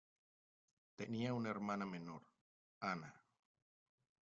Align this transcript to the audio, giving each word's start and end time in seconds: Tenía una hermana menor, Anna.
Tenía 0.95 1.31
una 1.35 1.51
hermana 1.51 1.85
menor, 1.85 2.23
Anna. 2.79 3.13